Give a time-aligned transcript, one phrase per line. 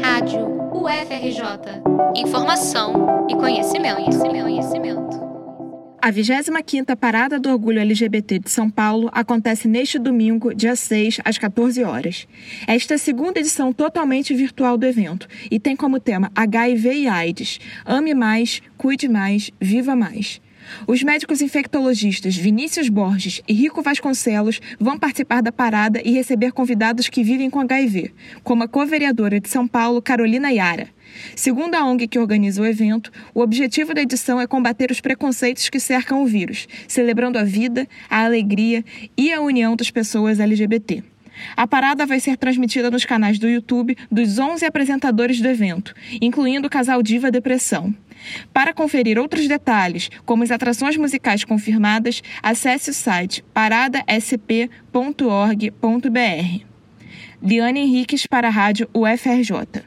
[0.00, 1.42] Rádio UFRJ.
[2.14, 5.20] Informação e conhecimento, conhecimento, conhecimento.
[6.00, 11.36] A 25ª Parada do Orgulho LGBT de São Paulo acontece neste domingo, dia 6, às
[11.36, 12.28] 14 horas.
[12.68, 17.08] Esta é a segunda edição totalmente virtual do evento e tem como tema HIV e
[17.08, 17.58] AIDS.
[17.84, 20.40] Ame mais, cuide mais, viva mais.
[20.86, 27.08] Os médicos infectologistas Vinícius Borges e Rico Vasconcelos vão participar da parada e receber convidados
[27.08, 28.12] que vivem com HIV,
[28.42, 30.88] como a co-vereadora de São Paulo, Carolina Yara.
[31.36, 35.68] Segundo a ONG que organiza o evento, o objetivo da edição é combater os preconceitos
[35.68, 38.84] que cercam o vírus, celebrando a vida, a alegria
[39.16, 41.02] e a união das pessoas LGBT.
[41.56, 46.66] A parada vai ser transmitida nos canais do YouTube dos 11 apresentadores do evento, incluindo
[46.66, 47.94] o casal Diva Depressão.
[48.52, 54.68] Para conferir outros detalhes, como as atrações musicais confirmadas, acesse o site paradasp.org.br.
[57.42, 59.82] Liane Henriques para a Rádio UFRJ.